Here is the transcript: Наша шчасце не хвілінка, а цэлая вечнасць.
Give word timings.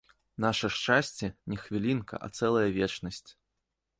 Наша 0.45 0.69
шчасце 0.77 1.29
не 1.53 1.59
хвілінка, 1.65 2.21
а 2.27 2.31
цэлая 2.39 2.65
вечнасць. 2.81 3.25